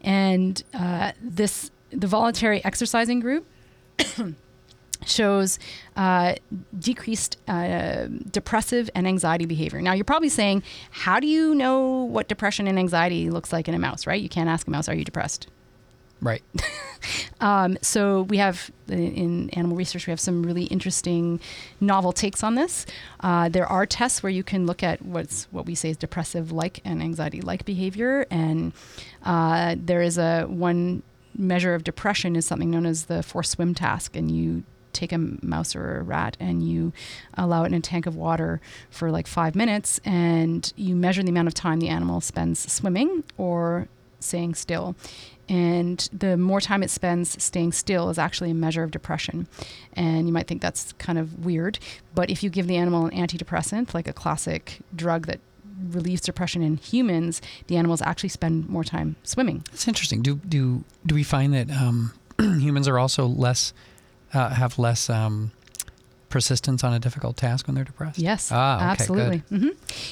[0.00, 3.46] And uh, this, the voluntary exercising group.
[5.06, 5.58] shows
[5.96, 6.34] uh,
[6.78, 9.82] decreased uh, depressive and anxiety behavior.
[9.82, 13.74] Now, you're probably saying, how do you know what depression and anxiety looks like in
[13.74, 14.22] a mouse, right?
[14.22, 15.46] You can't ask a mouse, are you depressed?
[16.24, 16.42] Right.
[17.40, 21.38] um, so we have in animal research, we have some really interesting
[21.82, 22.86] novel takes on this.
[23.20, 26.80] Uh, there are tests where you can look at what's what we say is depressive-like
[26.82, 28.72] and anxiety-like behavior, and
[29.22, 31.02] uh, there is a one
[31.36, 34.62] measure of depression is something known as the forced swim task, and you
[34.94, 36.92] take a mouse or a rat and you
[37.34, 38.60] allow it in a tank of water
[38.90, 43.24] for like five minutes and you measure the amount of time the animal spends swimming
[43.36, 43.88] or
[44.20, 44.96] staying still.
[45.48, 49.46] And the more time it spends staying still is actually a measure of depression.
[49.92, 51.78] And you might think that's kind of weird,
[52.14, 55.40] but if you give the animal an antidepressant, like a classic drug that
[55.90, 59.64] relieves depression in humans, the animals actually spend more time swimming.
[59.72, 60.22] It's interesting.
[60.22, 63.72] Do do do we find that um, humans are also less
[64.32, 65.52] uh, have less um,
[66.34, 68.18] persistence on a difficult task when they're depressed?
[68.18, 69.42] Yes, ah, okay, absolutely.
[69.52, 69.68] Mm-hmm.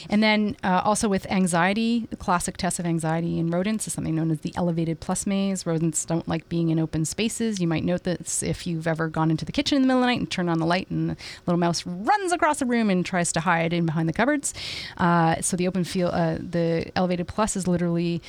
[0.08, 4.14] And then uh, also with anxiety, the classic test of anxiety in rodents is something
[4.14, 5.66] known as the elevated plus maze.
[5.66, 7.60] Rodents don't like being in open spaces.
[7.60, 10.04] You might note this if you've ever gone into the kitchen in the middle of
[10.04, 12.88] the night and turned on the light, and the little mouse runs across the room
[12.88, 14.54] and tries to hide in behind the cupboards.
[14.98, 18.22] Uh, so the open field, uh, the elevated plus is literally.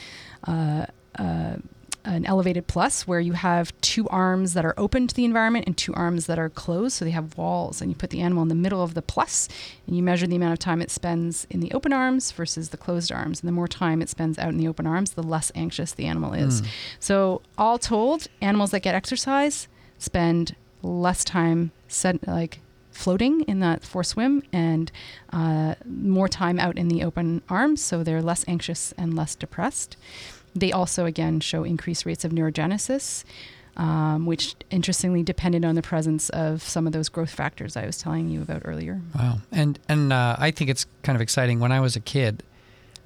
[0.48, 0.88] Uh,
[1.20, 1.58] uh,
[2.06, 5.78] an elevated plus where you have two arms that are open to the environment and
[5.78, 6.98] two arms that are closed.
[6.98, 9.48] So they have walls, and you put the animal in the middle of the plus,
[9.88, 12.78] and you measure the amount of time it spends in the open arms versus the
[12.78, 13.42] closed arms.
[13.42, 16.06] And the more time it spends out in the open arms, the less anxious the
[16.06, 16.62] animal is.
[16.62, 16.68] Mm.
[17.00, 22.60] So, all told, animals that get exercise spend less time set, like
[22.92, 24.92] floating in that forced swim and
[25.32, 29.98] uh, more time out in the open arms, so they're less anxious and less depressed.
[30.56, 33.24] They also, again, show increased rates of neurogenesis,
[33.78, 37.98] um, which interestingly depended on the presence of some of those growth factors I was
[37.98, 39.02] telling you about earlier.
[39.16, 39.40] Wow.
[39.52, 41.60] And, and uh, I think it's kind of exciting.
[41.60, 42.44] When I was a kid,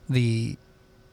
[0.09, 0.57] the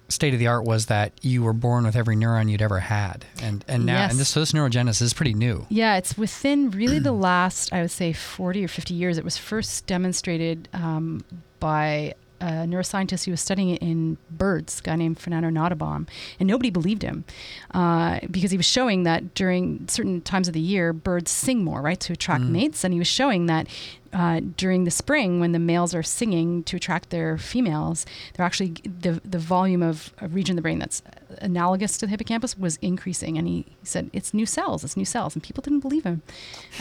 [0.09, 3.25] state of the art was that you were born with every neuron you'd ever had,
[3.43, 4.11] and and now yes.
[4.11, 5.67] and this so this neurogenesis is pretty new.
[5.69, 9.19] Yeah, it's within really the last I would say forty or fifty years.
[9.19, 11.25] It was first demonstrated um,
[11.61, 16.07] by a neuroscientist who was studying it in birds, a guy named Fernando Nottebohm,
[16.39, 17.25] and nobody believed him
[17.73, 21.81] uh, because he was showing that during certain times of the year, birds sing more,
[21.81, 22.51] right, to attract mm.
[22.51, 23.67] mates, and he was showing that
[24.13, 28.05] uh, during the spring when the males are singing to attract their females,
[28.35, 31.03] they're actually the the volume of a region of the brain that's
[31.39, 35.35] analogous to the hippocampus was increasing, and he said it's new cells, it's new cells,
[35.35, 36.23] and people didn't believe him.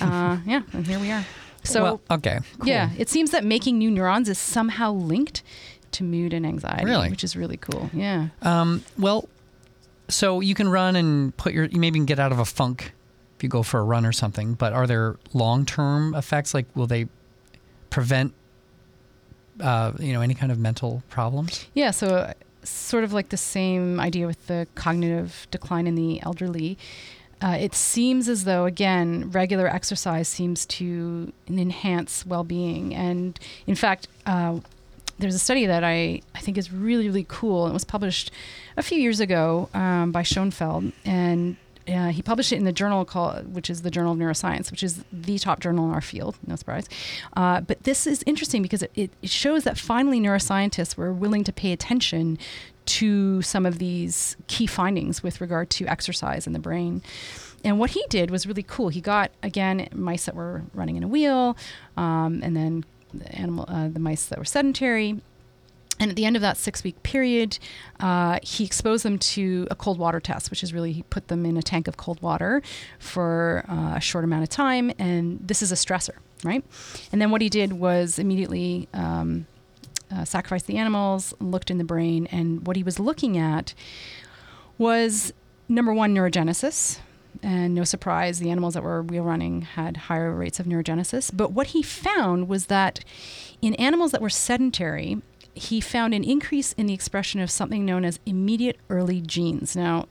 [0.02, 1.26] Uh, yeah, and here we are.
[1.64, 2.68] So well, okay, cool.
[2.68, 5.44] yeah, it seems that making new neurons is somehow linked
[5.94, 7.10] to mood and anxiety, really?
[7.10, 7.90] which is really cool.
[7.94, 8.30] Yeah.
[8.42, 9.30] Um, well,
[10.10, 12.94] so you can run and put your you maybe can get out of a funk
[13.38, 14.54] if you go for a run or something.
[14.54, 16.54] But are there long term effects?
[16.54, 17.08] Like, will they
[17.90, 18.34] prevent
[19.62, 21.66] uh, you know any kind of mental problems?
[21.74, 21.92] Yeah.
[21.92, 22.08] So.
[22.08, 22.34] Uh,
[22.66, 26.78] sort of like the same idea with the cognitive decline in the elderly
[27.44, 32.96] uh, it seems as though, again, regular exercise seems to enhance well being.
[32.96, 34.60] And in fact, uh,
[35.20, 37.68] there's a study that I, I think is really, really cool.
[37.68, 38.32] It was published
[38.78, 40.94] a few years ago um, by Schoenfeld.
[41.04, 44.72] And uh, he published it in the journal called, which is the Journal of Neuroscience,
[44.72, 46.38] which is the top journal in our field.
[46.48, 46.88] No surprise.
[47.36, 51.52] Uh, but this is interesting because it, it shows that finally neuroscientists were willing to
[51.52, 52.40] pay attention
[52.86, 57.02] to some of these key findings with regard to exercise in the brain.
[57.64, 58.90] And what he did was really cool.
[58.90, 61.56] He got again mice that were running in a wheel,
[61.96, 65.22] um, and then the animal, uh, the mice that were sedentary.
[66.00, 67.60] And at the end of that six week period,
[68.00, 71.46] uh, he exposed them to a cold water test, which is really he put them
[71.46, 72.62] in a tank of cold water
[73.00, 74.92] for uh, a short amount of time.
[74.98, 76.64] And this is a stressor, right?
[77.12, 79.46] And then what he did was immediately um,
[80.14, 83.74] uh, sacrificed the animals, looked in the brain, and what he was looking at
[84.78, 85.34] was
[85.68, 87.00] number one, neurogenesis,
[87.42, 91.32] and no surprise, the animals that were wheel running had higher rates of neurogenesis.
[91.36, 93.04] But what he found was that
[93.62, 95.22] in animals that were sedentary,
[95.54, 99.76] he found an increase in the expression of something known as immediate early genes.
[99.76, 100.08] Now,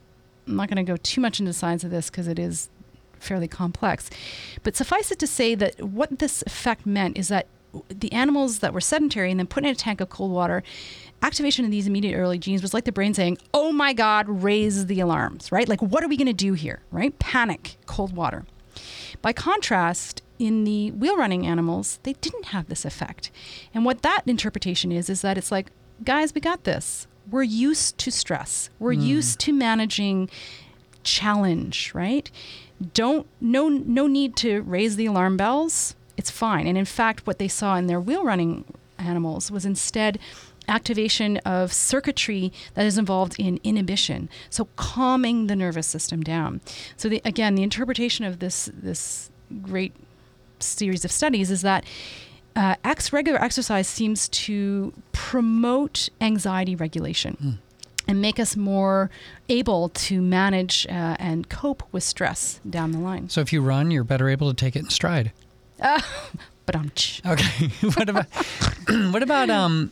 [0.47, 2.69] I'm not going to go too much into the science of this because it is
[3.19, 4.09] fairly complex.
[4.63, 7.47] But suffice it to say that what this effect meant is that
[7.89, 10.63] the animals that were sedentary and then put in a tank of cold water,
[11.21, 14.87] activation of these immediate early genes was like the brain saying, Oh my God, raise
[14.87, 15.67] the alarms, right?
[15.67, 17.17] Like, what are we going to do here, right?
[17.19, 18.45] Panic, cold water.
[19.21, 23.31] By contrast, in the wheel running animals, they didn't have this effect.
[23.73, 25.71] And what that interpretation is, is that it's like,
[26.03, 27.07] guys, we got this.
[27.29, 29.05] We're used to stress, we're mm.
[29.05, 30.29] used to managing
[31.03, 32.29] challenge, right?
[32.93, 35.95] Don't, no, no need to raise the alarm bells.
[36.17, 36.67] It's fine.
[36.67, 38.65] And in fact, what they saw in their wheel running
[38.97, 40.19] animals was instead
[40.67, 46.61] activation of circuitry that is involved in inhibition so calming the nervous system down
[46.95, 49.29] so the, again the interpretation of this this
[49.61, 49.93] great
[50.59, 51.83] series of studies is that
[52.55, 57.37] uh, ex regular exercise seems to promote anxiety regulation.
[57.43, 57.57] Mm.
[58.05, 59.09] And make us more
[59.47, 63.29] able to manage uh, and cope with stress down the line.
[63.29, 65.31] So, if you run, you're better able to take it in stride.
[65.95, 66.01] Uh,
[66.65, 67.21] but.
[67.25, 67.67] Okay.
[67.93, 68.25] what about
[69.11, 69.91] what about um?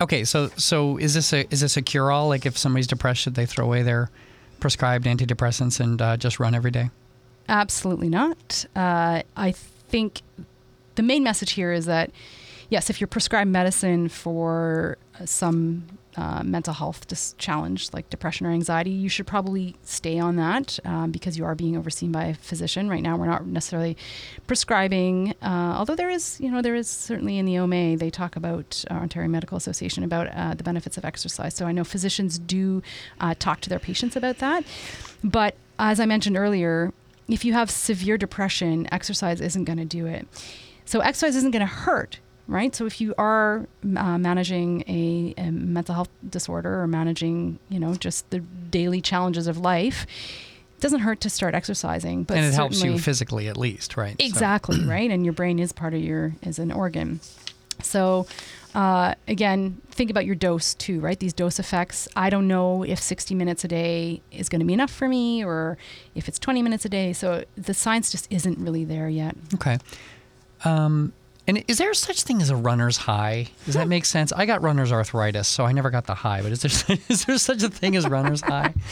[0.00, 2.28] Okay, so so is this a is this a cure all?
[2.28, 4.10] Like, if somebody's depressed, should they throw away their
[4.58, 6.90] prescribed antidepressants and uh, just run every day?
[7.48, 8.66] Absolutely not.
[8.74, 10.22] Uh, I think
[10.96, 12.10] the main message here is that
[12.68, 15.84] yes, if you're prescribed medicine for uh, some
[16.16, 20.78] uh, mental health dis- challenge like depression or anxiety, you should probably stay on that
[20.84, 22.88] um, because you are being overseen by a physician.
[22.88, 23.96] Right now, we're not necessarily
[24.46, 28.36] prescribing, uh, although there is, you know, there is certainly in the OMA they talk
[28.36, 31.54] about uh, Ontario Medical Association about uh, the benefits of exercise.
[31.54, 32.82] So I know physicians do
[33.20, 34.64] uh, talk to their patients about that,
[35.22, 36.92] but as I mentioned earlier,
[37.28, 40.26] if you have severe depression, exercise isn't going to do it.
[40.84, 42.74] So exercise isn't going to hurt, right?
[42.74, 47.94] So if you are uh, managing a, a, mental health disorder or managing, you know,
[47.94, 50.06] just the daily challenges of life,
[50.76, 52.24] it doesn't hurt to start exercising.
[52.24, 54.16] But and it helps you physically at least, right?
[54.18, 54.86] Exactly, so.
[54.88, 55.10] right?
[55.10, 57.20] And your brain is part of your is an organ.
[57.82, 58.26] So
[58.76, 61.18] uh, again, think about your dose too, right?
[61.18, 62.08] These dose effects.
[62.14, 65.42] I don't know if 60 minutes a day is going to be enough for me
[65.42, 65.78] or
[66.14, 67.14] if it's 20 minutes a day.
[67.14, 69.34] So the science just isn't really there yet.
[69.54, 69.78] Okay.
[70.66, 71.14] Um,
[71.46, 73.48] and is there such thing as a runner's high?
[73.64, 74.32] Does that make sense?
[74.32, 76.42] I got runner's arthritis, so I never got the high.
[76.42, 78.74] But is there is there such a thing as runner's high?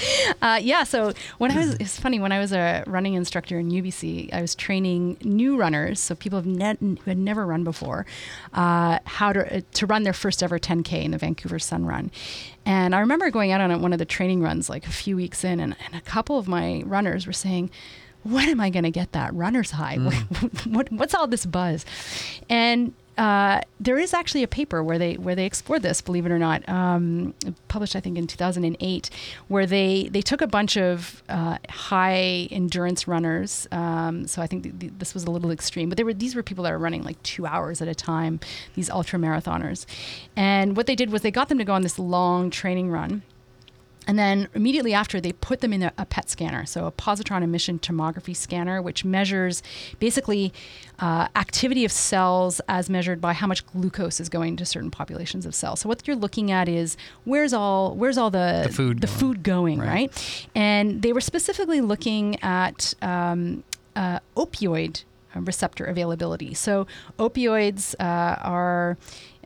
[0.43, 0.85] Uh, yeah.
[0.85, 4.41] So when I was, it's funny when I was a running instructor in UBC, I
[4.43, 8.05] was training new runners, so people ne- who had never run before,
[8.53, 12.11] uh, how to uh, to run their first ever 10k in the Vancouver Sun Run.
[12.67, 15.45] And I remember going out on one of the training runs like a few weeks
[15.45, 17.71] in, and, and a couple of my runners were saying
[18.25, 19.99] when am I going to get that runner's high?
[19.99, 20.67] Mm.
[20.75, 21.85] what, what's all this buzz?
[22.49, 26.33] And uh, there is actually a paper where they where they explored this, believe it
[26.33, 27.33] or not, um,
[27.69, 29.11] published I think in 2008,
[29.49, 33.69] where they they took a bunch of uh, high endurance runners.
[33.71, 36.35] Um, so I think th- th- this was a little extreme, but they were these
[36.35, 38.41] were people that are running like two hours at a time,
[38.75, 39.87] these ultra marathoners,
[40.35, 43.23] and what they did was they got them to go on this long training run
[44.07, 47.43] and then immediately after, they put them in a, a, PET scanner, so a positron
[47.43, 49.63] emission tomography scanner, which measures
[49.99, 50.53] basically
[50.99, 55.47] uh, activity of cells as measured by how much glucose is going to certain populations
[55.47, 55.81] of cells.
[55.81, 59.19] So what you're looking at is where's all where's all the, the food the going.
[59.19, 59.89] food going, right.
[59.89, 60.49] right.
[60.55, 63.65] And they were specifically looking at um,
[63.97, 66.55] uh, opioid receptor availability.
[66.55, 66.87] So
[67.19, 68.97] opioids uh, are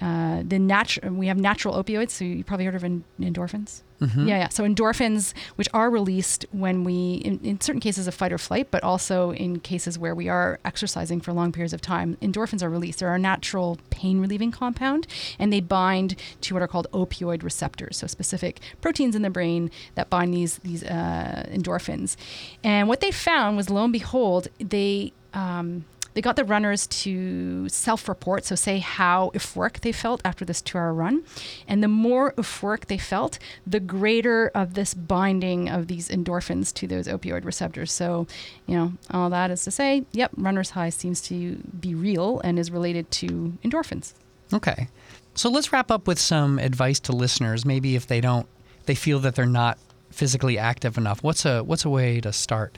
[0.00, 1.14] uh, the natural.
[1.14, 2.10] We have natural opioids.
[2.10, 3.82] So you probably heard of endorphins.
[4.00, 4.28] Mm-hmm.
[4.28, 4.48] Yeah, yeah.
[4.48, 8.68] So endorphins, which are released when we, in, in, certain cases of fight or flight,
[8.70, 12.70] but also in cases where we are exercising for long periods of time, endorphins are
[12.70, 13.00] released.
[13.00, 15.08] They're a natural pain relieving compound,
[15.38, 19.70] and they bind to what are called opioid receptors, so specific proteins in the brain
[19.96, 22.16] that bind these these uh, endorphins.
[22.62, 27.68] And what they found was, lo and behold, they um, they got the runners to
[27.68, 31.22] self report, so say how euphoric they felt after this two hour run.
[31.66, 36.86] And the more euphoric they felt, the greater of this binding of these endorphins to
[36.86, 37.92] those opioid receptors.
[37.92, 38.26] So,
[38.66, 42.58] you know, all that is to say, yep, runner's high seems to be real and
[42.58, 44.14] is related to endorphins.
[44.52, 44.88] Okay.
[45.34, 47.64] So let's wrap up with some advice to listeners.
[47.64, 48.48] Maybe if they don't,
[48.86, 49.78] they feel that they're not
[50.10, 51.22] physically active enough.
[51.22, 52.76] What's a what's a way to start?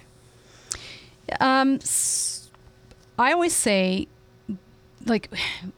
[1.40, 2.39] Um, so
[3.20, 4.09] I always say,
[5.06, 5.30] like,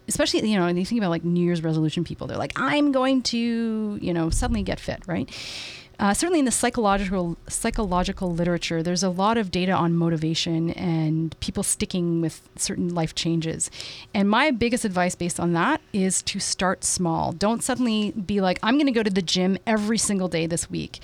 [0.09, 2.93] especially, you know, when you think about like New Year's resolution people, they're like, I'm
[2.93, 5.31] going to, you know, suddenly get fit, right?
[6.03, 11.39] uh, certainly in the psychological psychological literature, there's a lot of data on motivation and
[11.39, 13.71] people sticking with certain life changes.
[14.13, 17.31] And my biggest advice based on that is to start small.
[17.31, 20.69] Don't suddenly be like, I'm going to go to the gym every single day this
[20.69, 20.99] week.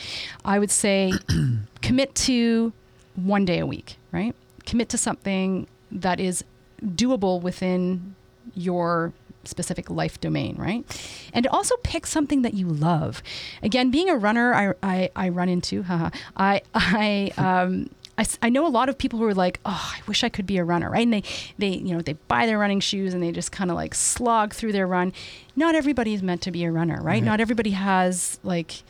[0.44, 1.12] I would say
[1.80, 2.72] commit to
[3.14, 4.34] one day a week, right?
[4.66, 6.44] Commit to something that is
[6.82, 8.14] doable within
[8.54, 9.12] your
[9.44, 10.84] specific life domain, right?
[11.32, 13.22] And also pick something that you love.
[13.62, 18.48] Again, being a runner, I, I, I run into, haha, I, I, um, I, I
[18.50, 20.64] know a lot of people who are like, oh, I wish I could be a
[20.64, 21.04] runner, right?
[21.04, 21.22] And they,
[21.56, 24.52] they, you know, they buy their running shoes and they just kind of like slog
[24.52, 25.12] through their run.
[25.56, 27.04] Not everybody is meant to be a runner, right?
[27.04, 27.22] Right.
[27.22, 28.82] Not everybody has like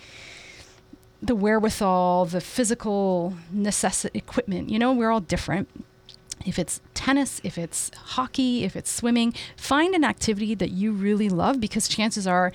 [1.21, 4.71] the wherewithal, the physical necessity equipment.
[4.71, 5.69] You know, we're all different.
[6.47, 11.29] If it's tennis, if it's hockey, if it's swimming, find an activity that you really
[11.29, 12.53] love because chances are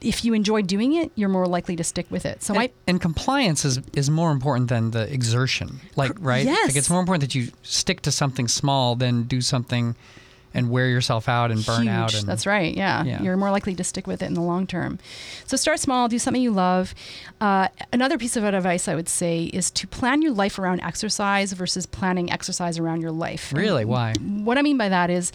[0.00, 2.42] if you enjoy doing it, you're more likely to stick with it.
[2.42, 5.80] So and, I and compliance is is more important than the exertion.
[5.96, 6.44] Like right?
[6.44, 6.68] yes.
[6.68, 9.96] Like it's more important that you stick to something small than do something
[10.52, 11.88] and wear yourself out and burn huge.
[11.88, 12.14] out.
[12.14, 12.74] And, That's right.
[12.74, 13.04] Yeah.
[13.04, 13.22] Yeah.
[13.22, 14.98] You're more likely to stick with it in the long term.
[15.46, 16.94] So start small, do something you love.
[17.40, 21.52] Uh, another piece of advice I would say is to plan your life around exercise
[21.52, 23.52] versus planning exercise around your life.
[23.54, 23.84] Really?
[23.84, 24.14] Why?
[24.14, 25.32] What I mean by that is,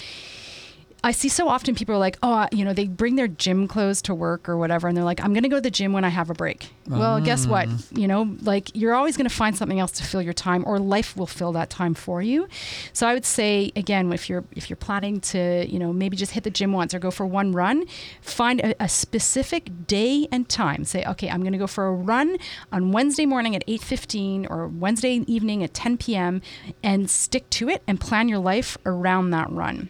[1.06, 4.02] I see so often people are like, oh, you know, they bring their gym clothes
[4.04, 6.04] to work or whatever, and they're like, I'm going to go to the gym when
[6.04, 6.68] I have a break.
[6.88, 7.50] Well, guess mm.
[7.52, 7.70] what?
[7.92, 10.80] You know, like you're always going to find something else to fill your time, or
[10.80, 12.48] life will fill that time for you.
[12.92, 16.32] So I would say again, if you're if you're planning to, you know, maybe just
[16.32, 17.86] hit the gym once or go for one run,
[18.22, 20.86] find a, a specific day and time.
[20.86, 22.36] Say, okay, I'm going to go for a run
[22.72, 26.42] on Wednesday morning at 8:15 or Wednesday evening at 10 p.m.
[26.82, 29.90] and stick to it and plan your life around that run.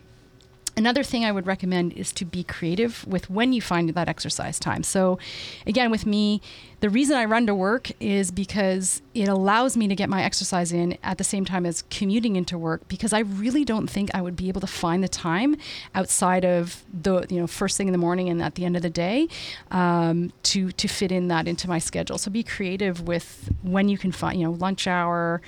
[0.78, 4.60] Another thing I would recommend is to be creative with when you find that exercise
[4.60, 4.84] time.
[4.84, 5.18] So,
[5.66, 6.42] again, with me,
[6.82, 10.74] the reason I run to work is because it allows me to get my exercise
[10.74, 14.22] in at the same time as commuting into work because I really don't think I
[14.22, 15.56] would be able to find the time
[15.96, 18.82] outside of the, you know, first thing in the morning and at the end of
[18.82, 19.30] the day
[19.72, 22.18] um, to, to fit in that into my schedule.
[22.18, 25.42] So, be creative with when you can find, you know, lunch hour,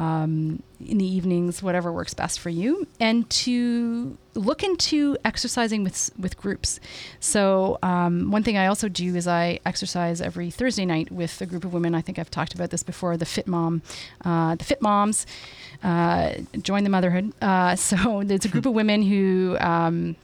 [0.00, 6.10] um, in the evenings, whatever works best for you, and to look into exercising with
[6.18, 6.80] with groups.
[7.20, 11.46] So um, one thing I also do is I exercise every Thursday night with a
[11.46, 11.94] group of women.
[11.94, 13.18] I think I've talked about this before.
[13.18, 13.82] The Fit Mom,
[14.24, 15.26] uh, the Fit Moms,
[15.82, 16.32] uh,
[16.62, 17.34] join the motherhood.
[17.42, 19.58] Uh, so it's a group of women who.
[19.60, 20.16] Um,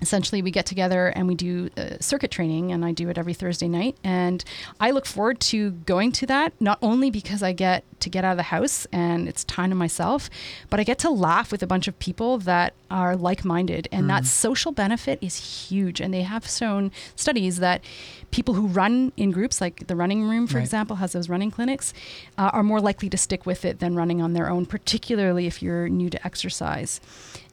[0.00, 3.34] essentially we get together and we do uh, circuit training and i do it every
[3.34, 3.96] thursday night.
[4.04, 4.44] And
[4.80, 8.32] i look forward to going to that not only because i get to get out
[8.32, 10.30] of the house and it's time to myself
[10.70, 13.88] but i get to laugh with a bunch of people that are like-minded.
[13.92, 16.00] And that social benefit is huge.
[16.00, 17.84] And they have shown studies that
[18.32, 20.64] people who run in groups like the running room for Right.
[20.64, 21.92] example has those running clinics
[22.36, 25.62] uh, are more likely to stick with it than running on their own particularly if
[25.62, 27.00] you're new to exercise.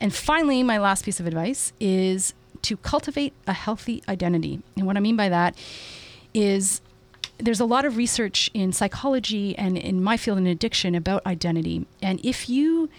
[0.02, 2.34] And finally my last piece of advice is
[2.64, 4.62] to cultivate a healthy identity.
[4.76, 5.58] And what i mean by that
[6.34, 6.82] is
[7.40, 11.86] there's a lot of research in psychology and in my field in addiction about identity.
[12.02, 12.90] And if you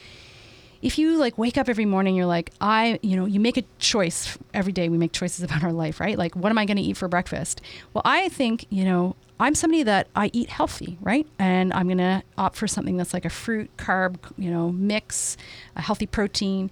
[0.81, 3.65] if you like wake up every morning you're like i you know you make a
[3.79, 4.89] choice every day.
[4.89, 6.17] We make choices about our life right?
[6.17, 7.61] Like what am i going to eat for breakfast?
[7.95, 11.27] Well i think you know i'm somebody that i eat healthy right?
[11.39, 15.37] And i'm going to opt for something that's like a fruit carb you know mix
[15.75, 16.71] a healthy protein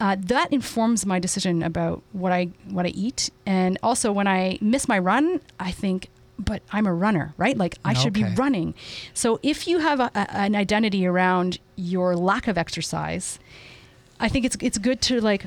[0.00, 4.58] uh, that informs my decision about what I what I eat, and also when I
[4.60, 7.56] miss my run, I think, but I'm a runner, right?
[7.56, 8.74] Like I should be running.
[9.12, 13.38] So if you have a, a, an identity around your lack of exercise,
[14.18, 15.46] I think it's it's good to like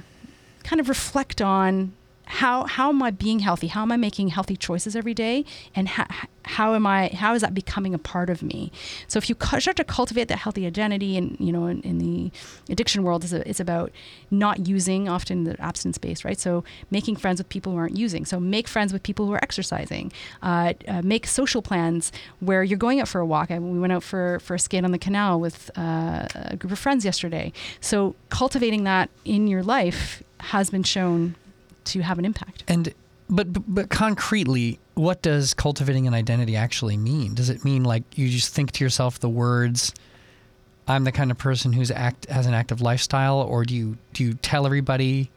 [0.63, 1.93] kind of reflect on
[2.25, 3.67] how how am I being healthy?
[3.67, 5.45] How am I making healthy choices every day?
[5.75, 6.07] And how,
[6.45, 8.71] how am I how is that becoming a part of me?
[9.07, 12.31] So if you start to cultivate that healthy identity, and you know, in, in the
[12.69, 13.91] addiction world, is it's about
[14.31, 16.39] not using, often the abstinence based, right?
[16.39, 18.25] So making friends with people who aren't using.
[18.25, 20.11] So make friends with people who are exercising.
[20.41, 23.51] Uh, uh, make social plans where you're going out for a walk.
[23.51, 26.71] I, we went out for for a skate on the canal with uh, a group
[26.71, 27.51] of friends yesterday.
[27.79, 31.35] So cultivating that in your life has been shown
[31.85, 32.63] to have an impact.
[32.67, 32.93] And
[33.29, 37.33] but but- concretely, what does cultivating an identity actually mean?
[37.33, 39.93] Does it mean like you just think to yourself the words
[40.87, 44.23] I'm the kind of person who's act has an active lifestyle or do you do
[44.23, 45.31] you tell everybody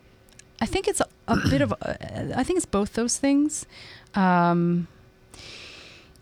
[0.60, 1.74] I think it's a, a bit of.
[1.82, 3.66] I think it's both those things.
[4.14, 4.88] Um,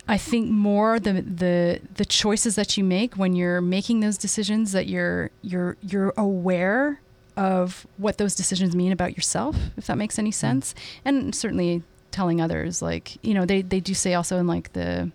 [0.09, 4.73] I think more the the the choices that you make when you're making those decisions
[4.73, 7.01] that you're you're you're aware
[7.37, 10.75] of what those decisions mean about yourself, if that makes any sense,
[11.05, 15.11] and certainly telling others like you know they they do say also in like the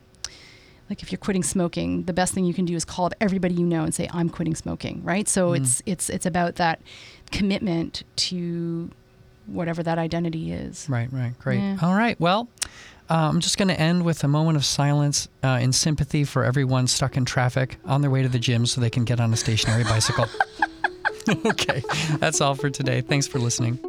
[0.89, 3.53] like if you're quitting smoking, the best thing you can do is call up everybody
[3.53, 5.28] you know and say, "I'm quitting smoking." Right.
[5.28, 5.57] So Mm.
[5.57, 6.82] it's it's it's about that
[7.32, 8.89] commitment to
[9.45, 10.88] whatever that identity is.
[10.89, 11.38] Right, right.
[11.39, 11.59] Great.
[11.59, 11.78] Yeah.
[11.82, 12.20] All right.
[12.20, 12.47] Well,
[13.09, 16.43] uh, I'm just going to end with a moment of silence uh, in sympathy for
[16.43, 19.34] everyone stuck in traffic on their way to the gym so they can get on
[19.34, 20.28] a stationary bicycle.
[21.45, 21.84] okay.
[22.17, 23.01] That's all for today.
[23.01, 23.80] Thanks for listening.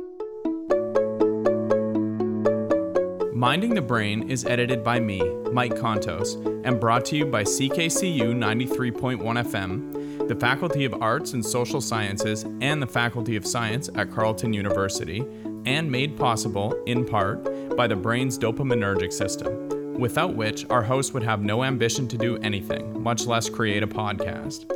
[3.32, 6.34] Minding the Brain is edited by me, Mike Contos,
[6.66, 12.45] and brought to you by CKCU 93.1 FM, the Faculty of Arts and Social Sciences,
[12.61, 15.24] and the Faculty of Science at Carleton University,
[15.64, 21.22] and made possible, in part, by the brain's dopaminergic system, without which our host would
[21.22, 24.70] have no ambition to do anything, much less create a podcast.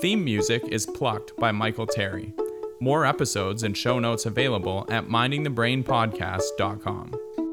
[0.00, 2.32] Theme music is Plucked by Michael Terry.
[2.78, 7.47] More episodes and show notes available at mindingthebrainpodcast.com.